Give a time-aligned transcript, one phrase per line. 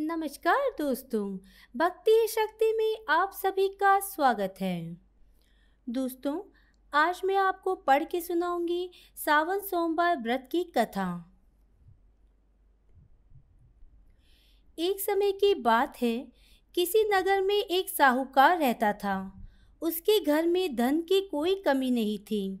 [0.00, 1.38] नमस्कार दोस्तों,
[1.76, 4.96] भक्ति शक्ति में आप सभी का स्वागत है।
[5.88, 6.40] दोस्तों,
[6.92, 11.34] आज मैं आपको पढ़ के सुनाऊँगी सावन सोमवार व्रत की कथा।
[14.78, 16.16] एक समय की बात है,
[16.74, 19.46] किसी नगर में एक साहूकार रहता था।
[19.82, 22.58] उसके घर में धन की कोई कमी नहीं थी,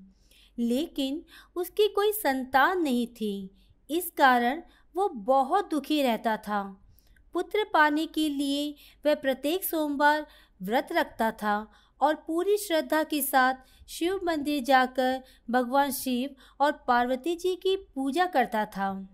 [0.58, 1.24] लेकिन
[1.56, 3.50] उसकी कोई संतान नहीं थी।
[3.90, 4.62] इस कारण
[4.94, 6.86] वो बहुत दुखी रहता था।
[7.32, 8.74] पुत्र पाने के लिए
[9.06, 10.26] वह प्रत्येक सोमवार
[10.62, 11.70] व्रत रखता था
[12.00, 13.54] और पूरी श्रद्धा के साथ
[13.88, 19.08] शिव मंदिर जाकर भगवान शिव और पार्वती जी की पूजा करता था।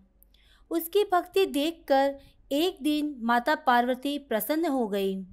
[0.71, 2.15] उसकी भक्ति देखकर
[2.53, 5.25] एक दिन माता पार्वती प्रसन्न हो गई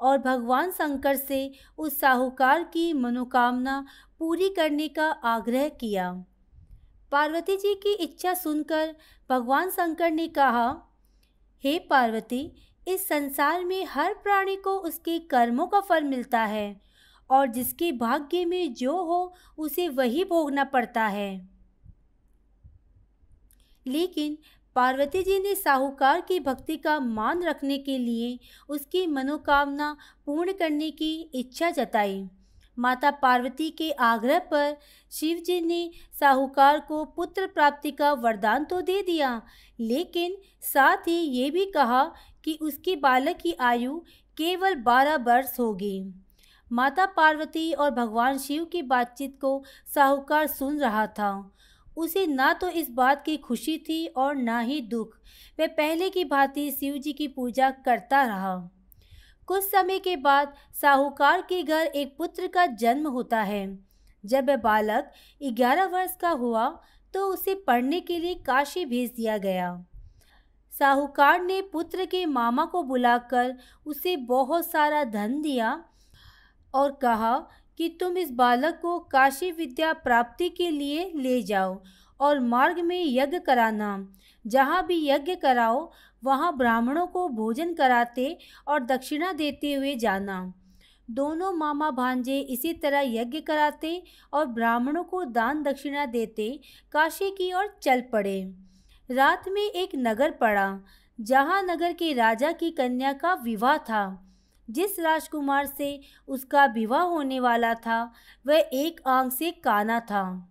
[0.00, 3.86] और भगवान शंकर से उस साहूकार की मनोकामना
[4.18, 6.24] पूरी करने का आग्रह किया।
[7.12, 8.94] पार्वती जी की इच्छा सुनकर
[9.30, 10.89] भगवान शंकर ने कहा
[11.64, 12.52] हे पार्वती,
[12.88, 16.80] इस संसार में हर प्राणी को उसके कर्मों का फल मिलता है,
[17.30, 21.48] और जिसके भाग्य में जो हो, उसे वही भोगना पड़ता है।
[23.86, 24.38] लेकिन
[24.74, 30.90] पार्वती जी ने साहूकार की भक्ति का मान रखने के लिए उसकी मनोकामना पूर्ण करने
[30.90, 32.28] की इच्छा जताई।
[32.78, 34.76] माता पार्वती के आग्रह पर
[35.12, 35.90] शिव जी ने
[36.20, 39.42] साहूकार को पुत्र प्राप्ति का वरदान तो दे दिया,
[39.78, 42.04] लेकिन साथ ही ये भी कहा
[42.44, 43.98] कि उसकी बालक की आयु
[44.38, 46.14] केवल बारह वर्ष होगी।
[46.70, 49.62] माता पार्वती और भगवान शिव की बातचीत को
[49.94, 51.32] साहूकार सुन रहा था।
[51.96, 55.16] उसे ना तो इस बात की खुशी थी और ना ही दुख।
[55.58, 58.70] वह पहले की भांति शिव जी की पूजा करता रहा।
[59.50, 63.78] कुछ समय के बाद साहूकार के घर एक पुत्र का जन्म होता है।
[64.24, 65.10] जब वह बालक
[65.42, 66.66] ग्यारह वर्ष का हुआ
[67.14, 69.72] तो उसे पढ़ने के लिए काशी भेज दिया गया।
[70.72, 73.54] साहूकार ने पुत्र के मामा को बुलाकर
[73.86, 75.72] उसे बहुत सारा धन दिया
[76.74, 77.36] और कहा
[77.78, 81.80] कि तुम इस बालक को काशी विद्या प्राप्ति के लिए ले जाओ
[82.20, 85.90] और मार्ग में यज्ञ कराना। जहाँ भी यज्ञ कराओ
[86.24, 88.38] वहाँ ब्राह्मणों को भोजन कराते
[88.68, 90.54] और दक्षिणा देते हुए जाना।
[91.10, 96.60] दोनों मामा भांजे इसी तरह यज्ञ कराते और ब्राह्मणों को दान दक्षिणा देते,
[96.92, 98.54] काशी की ओर चल पड़े।
[99.10, 100.80] रात में एक नगर पड़ा,
[101.20, 104.26] जहाँ नगर के राजा की कन्या का विवाह था।
[104.70, 108.12] जिस राजकुमार से उसका विवाह होने वाला था,
[108.46, 110.49] वह एक आँख से काना था।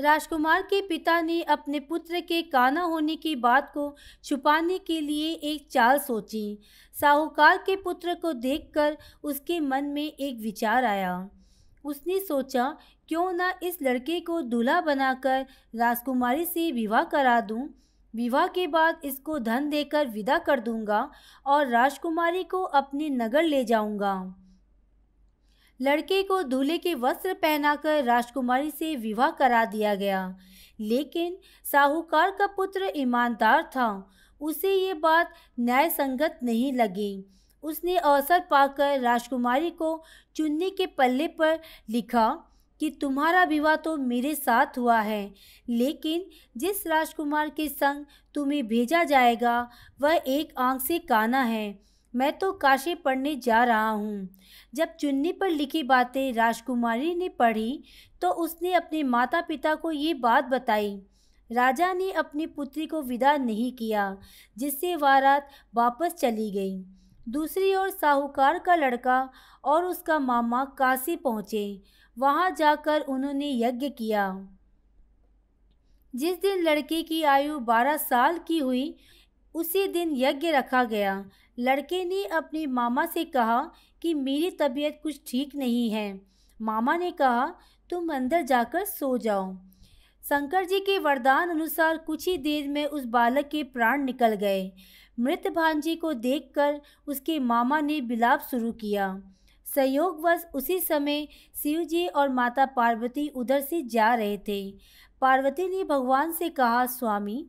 [0.00, 5.32] राजकुमार के पिता ने अपने पुत्र के काना होने की बात को छुपाने के लिए
[5.32, 6.58] एक चाल सोची।
[7.00, 11.28] साहूकार के पुत्र को देखकर उसके मन में एक विचार आया।
[11.84, 12.76] उसने सोचा,
[13.08, 17.68] क्यों ना इस लड़के को दूल्हा बनाकर राजकुमारी से विवाह करा दूँ?
[18.14, 21.10] विवाह के बाद इसको धन देकर विदा कर दूँगा
[21.46, 24.34] और राजकुमारी को अपने नगर ले जाऊँगा।
[25.80, 30.38] लड़के को दूल्हे के वस्त्र पहनाकर राजकुमारी से विवाह करा दिया गया।
[30.80, 31.36] लेकिन
[31.72, 37.24] साहूकार का पुत्र ईमानदार था। उसे ये बात न्याय संगत नहीं लगी।
[37.62, 40.02] उसने अवसर पाकर राजकुमारी को
[40.36, 41.58] चुनने के पल्ले पर
[41.90, 42.28] लिखा
[42.80, 45.34] कि तुम्हारा विवाह तो मेरे साथ हुआ है,
[45.68, 46.24] लेकिन
[46.56, 52.52] जिस राजकुमार के संग तुम्हें भेजा जाएगा, वह एक आँख से काना है। मैं तो
[52.52, 54.28] काशी पढ़ने जा रहा हूँ।
[54.74, 57.82] जब चुन्नी पर लिखी बातें राजकुमारी ने पढ़ी
[58.22, 61.00] तो उसने अपने माता पिता को ये बात बताई।
[61.50, 64.16] राजा ने अपनी पुत्री को विदा नहीं किया,
[64.56, 66.78] जिससे वारात वापस चली गई।
[67.28, 69.28] दूसरी ओर साहूकार का लड़का
[69.64, 71.82] और उसका मामा काशी पहुँचे।
[72.16, 74.48] वहाँ जाकर उन्होंने यज्ञ किया।
[76.14, 78.96] जिस दिन लड़के की आयु बारह साल की हुई
[79.58, 81.24] उसी दिन यज्ञ रखा गया।
[81.58, 83.60] लड़के ने अपने मामा से कहा
[84.02, 86.20] कि मेरी तबीयत कुछ ठीक नहीं है।
[86.60, 87.46] मामा ने कहा,
[87.90, 89.52] तुम अंदर जाकर सो जाओ
[90.24, 94.70] शंकर जी के वरदान अनुसार कुछ ही देर में उस बालक के प्राण निकल गए।
[95.20, 99.06] मृत भांजी को देखकर उसके मामा ने बिलाप शुरू किया।
[99.66, 101.26] संयोगवश उसी समय
[101.62, 104.60] शिव जी और माता पार्वती उधर से जा रहे थे।
[105.20, 107.46] पार्वती ने भगवान से कहा, स्वामी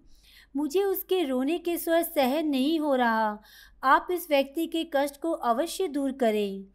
[0.56, 3.42] मुझे उसके रोने के स्वर सहन नहीं हो रहा।
[3.84, 6.66] आप इस व्यक्ति के कष्ट को अवश्य दूर करें।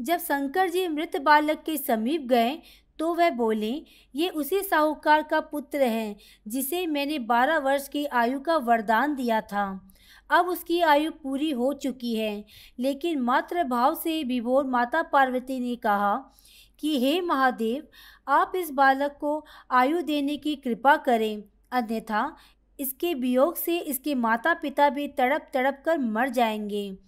[0.00, 2.58] जब शंकर जी मृत बालक के समीप गए
[2.98, 3.84] तो वह बोले,
[4.14, 6.16] ये उसी साहूकार का पुत्र है,
[6.48, 9.94] जिसे मैंने बारह वर्ष की आयु का वरदान दिया था।
[10.30, 12.44] अब उसकी आयु पूरी हो चुकी है।
[12.78, 16.32] लेकिन मात्र भाव से विभोर माता पार्वती ने कहा
[16.78, 17.88] कि, हे महादेव,
[18.28, 22.36] आप इस बालक को आयु देने की कृपा करें, अन्यथा
[22.82, 26.98] इसके वियोग से इसके माता पिता भी तड़प तड़प कर मर जाएँगे।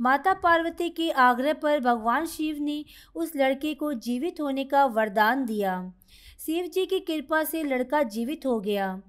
[0.00, 2.84] माता पार्वती के आग्रह पर भगवान शिव ने
[3.14, 5.92] उस लड़के को जीवित होने का वरदान दिया।
[6.46, 9.02] शिव जी की कृपा से लड़का जीवित हो गया।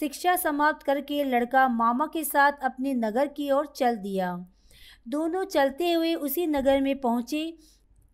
[0.00, 4.46] शिक्षा समाप्त करके लड़का मामा के साथ अपने नगर की ओर चल दिया।
[5.08, 7.58] दोनों चलते हुए उसी नगर में पहुँचे,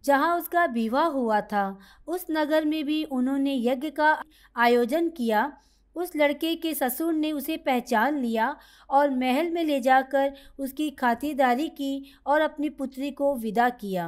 [0.04, 1.78] जहाँ उसका विवाह हुआ था।
[2.08, 4.22] उस नगर में भी उन्होंने यज्ञ का
[4.56, 5.52] आयोजन किया।
[5.96, 8.54] उस लड़के के ससुर ने उसे पहचान लिया
[8.90, 14.06] और महल में ले जाकर उसकी खातिरदारी की और अपनी पुत्री को विदा किया।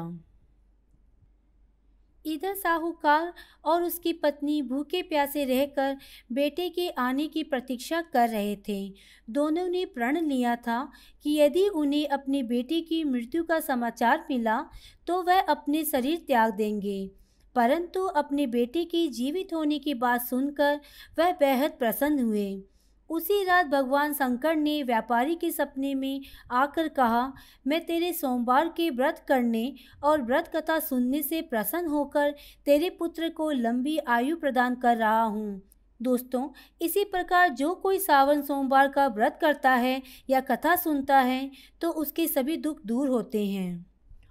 [2.25, 3.33] इधर साहूकार
[3.65, 5.97] और उसकी पत्नी भूखे प्यासे रहकर
[6.33, 8.95] बेटे के आने की प्रतीक्षा कर रहे थे।
[9.31, 10.81] दोनों ने प्रण लिया था
[11.25, 14.59] कि यदि उन्हें अपनी बेटी की मृत्यु का समाचार मिला
[15.07, 17.11] तो वह अपने शरीर त्याग देंगे।
[17.57, 20.81] परंतु अपनी बेटी की जीवित होने की बात सुनकर
[21.19, 22.63] वह बेहद प्रसन्न हुए।
[23.11, 26.21] उसी रात भगवान शंकर ने व्यापारी के सपने में
[26.53, 27.33] आकर कहा,
[27.67, 29.73] मैं तेरे सोमवार के व्रत करने
[30.05, 32.35] और व्रत कथा सुनने से प्रसन्न होकर
[32.67, 35.63] तेरे पुत्र को लंबी आयु प्रदान कर रहा हूँ।
[36.01, 36.49] दोस्तों,
[36.81, 40.01] इसी प्रकार जो कोई सावन सोमवार का व्रत करता है
[40.31, 41.51] या कथा सुनता है
[41.81, 43.87] तो उसके सभी दुख दूर होते हैं।